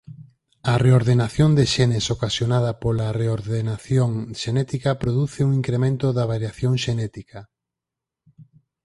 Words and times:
A 0.71 0.73
reordenación 0.85 1.49
de 1.57 1.65
xenes 1.73 2.05
ocasionada 2.15 2.71
pola 2.83 3.07
reordenación 3.21 4.09
xenética 4.41 4.89
produce 5.03 5.39
un 5.47 5.51
incremento 5.59 6.07
da 6.17 6.29
variación 6.33 6.73
xenética. 6.83 7.39